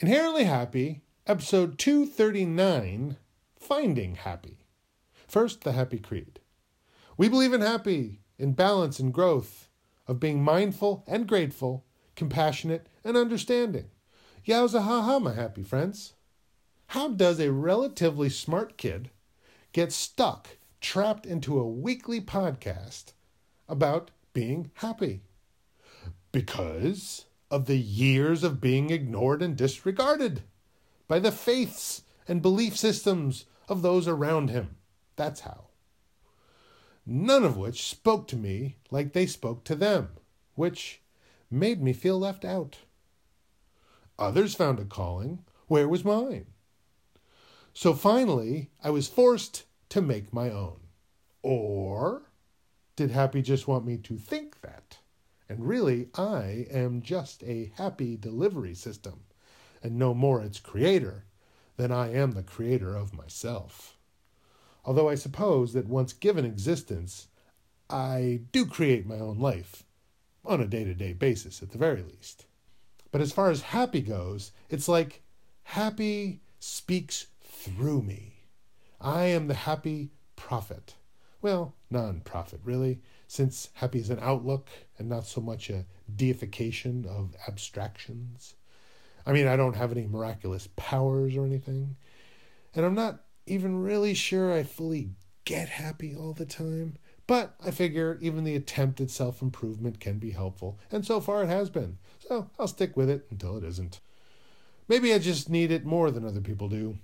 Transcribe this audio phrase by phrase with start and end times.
[0.00, 3.16] Inherently Happy, episode 239
[3.58, 4.58] Finding Happy.
[5.26, 6.38] First, the Happy Creed.
[7.16, 9.68] We believe in happy, in balance and growth,
[10.06, 11.84] of being mindful and grateful,
[12.14, 13.86] compassionate and understanding.
[14.46, 16.12] Yowza ha ha, my happy friends.
[16.86, 19.10] How does a relatively smart kid
[19.72, 23.14] get stuck, trapped into a weekly podcast
[23.68, 25.22] about being happy?
[26.30, 30.42] Because of the years of being ignored and disregarded
[31.06, 34.76] by the faiths and belief systems of those around him.
[35.16, 35.68] That's how.
[37.06, 40.10] None of which spoke to me like they spoke to them,
[40.54, 41.00] which
[41.50, 42.78] made me feel left out.
[44.18, 45.44] Others found a calling.
[45.68, 46.46] Where was mine?
[47.72, 50.80] So finally, I was forced to make my own.
[51.42, 52.22] Or
[52.96, 54.97] did Happy just want me to think that?
[55.48, 59.20] And really, I am just a happy delivery system,
[59.82, 61.24] and no more its creator
[61.76, 63.96] than I am the creator of myself.
[64.84, 67.28] Although I suppose that once given existence,
[67.88, 69.84] I do create my own life,
[70.44, 72.46] on a day to day basis at the very least.
[73.10, 75.22] But as far as happy goes, it's like
[75.62, 78.42] happy speaks through me.
[79.00, 80.94] I am the happy prophet.
[81.40, 87.04] Well, non prophet, really since happy is an outlook and not so much a deification
[87.06, 88.54] of abstractions.
[89.26, 91.96] I mean, I don't have any miraculous powers or anything,
[92.74, 95.10] and I'm not even really sure I fully
[95.44, 96.96] get happy all the time.
[97.26, 101.42] But I figure even the attempt at self improvement can be helpful, and so far
[101.42, 101.98] it has been.
[102.26, 104.00] So I'll stick with it until it isn't.
[104.88, 106.98] Maybe I just need it more than other people do.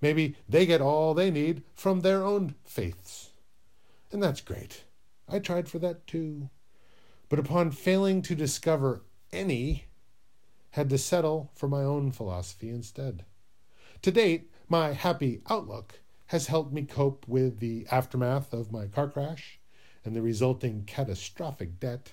[0.00, 3.29] Maybe they get all they need from their own faiths.
[4.12, 4.84] And that's great.
[5.28, 6.50] I tried for that too.
[7.28, 9.86] But upon failing to discover any,
[10.70, 13.24] had to settle for my own philosophy instead.
[14.02, 19.08] To date, my happy outlook has helped me cope with the aftermath of my car
[19.08, 19.58] crash
[20.04, 22.12] and the resulting catastrophic debt,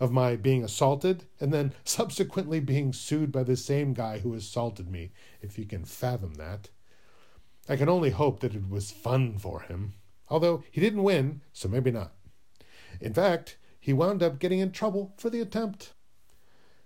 [0.00, 4.90] of my being assaulted and then subsequently being sued by the same guy who assaulted
[4.90, 6.68] me, if you can fathom that.
[7.68, 9.94] I can only hope that it was fun for him,
[10.32, 12.12] although he didn't win, so maybe not.
[13.00, 15.92] In fact, he wound up getting in trouble for the attempt.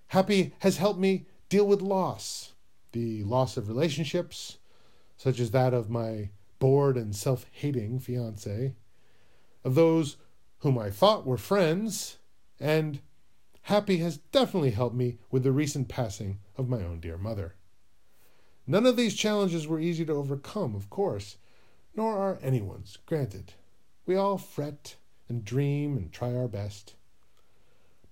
[0.09, 2.53] Happy has helped me deal with loss
[2.93, 4.59] the loss of relationships,
[5.17, 8.75] such as that of my bored and self hating fiance,
[9.65, 10.17] of those
[10.61, 12.17] whom I thought were friends,
[12.59, 13.01] and
[13.67, 17.57] Happy has definitely helped me with the recent passing of my own dear mother.
[18.65, 21.37] None of these challenges were easy to overcome, of course,
[21.97, 23.55] nor are anyone's, granted.
[24.05, 24.97] We all fret
[25.29, 26.95] and dream and try our best.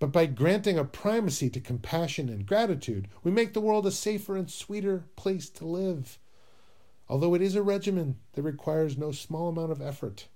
[0.00, 4.36] But by granting a primacy to compassion and gratitude, we make the world a safer
[4.36, 6.18] and sweeter place to live.
[7.08, 10.26] Although it is a regimen that requires no small amount of effort.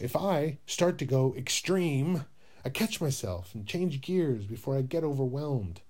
[0.00, 2.24] If I start to go extreme,
[2.64, 5.80] I catch myself and change gears before I get overwhelmed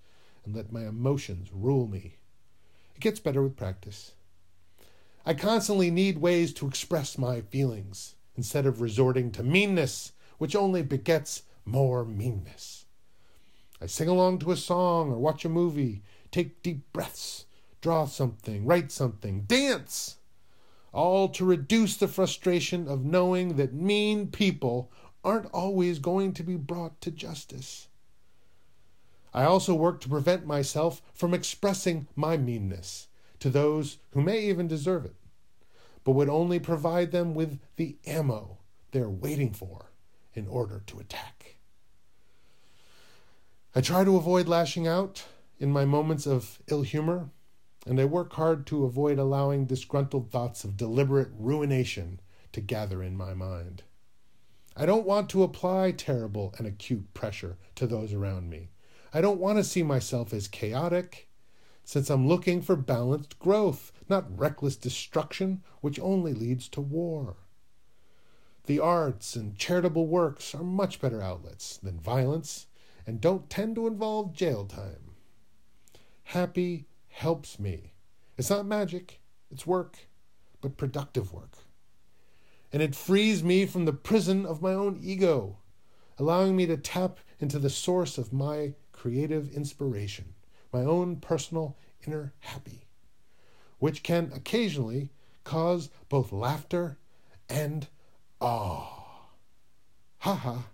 [0.44, 2.16] and let my emotions rule me.
[2.94, 4.12] It gets better with practice.
[5.28, 10.82] I constantly need ways to express my feelings instead of resorting to meanness, which only
[10.82, 12.86] begets more meanness.
[13.78, 17.44] I sing along to a song or watch a movie, take deep breaths,
[17.82, 20.16] draw something, write something, dance,
[20.94, 24.90] all to reduce the frustration of knowing that mean people
[25.22, 27.88] aren't always going to be brought to justice.
[29.34, 33.08] I also work to prevent myself from expressing my meanness
[33.40, 35.14] to those who may even deserve it
[36.08, 38.56] but would only provide them with the ammo
[38.92, 39.90] they're waiting for
[40.32, 41.56] in order to attack.
[43.74, 45.26] I try to avoid lashing out
[45.58, 47.28] in my moments of ill humor,
[47.86, 52.20] and I work hard to avoid allowing disgruntled thoughts of deliberate ruination
[52.52, 53.82] to gather in my mind.
[54.74, 58.70] I don't want to apply terrible and acute pressure to those around me.
[59.12, 61.28] I don't want to see myself as chaotic
[61.88, 67.36] since I'm looking for balanced growth, not reckless destruction, which only leads to war.
[68.66, 72.66] The arts and charitable works are much better outlets than violence
[73.06, 75.12] and don't tend to involve jail time.
[76.24, 77.94] Happy helps me.
[78.36, 80.08] It's not magic, it's work,
[80.60, 81.56] but productive work.
[82.70, 85.56] And it frees me from the prison of my own ego,
[86.18, 90.34] allowing me to tap into the source of my creative inspiration
[90.72, 91.76] my own personal
[92.06, 92.86] inner happy,
[93.78, 95.10] which can occasionally
[95.44, 96.98] cause both laughter
[97.48, 97.88] and
[98.40, 99.26] awe.
[100.18, 100.64] Ha ha.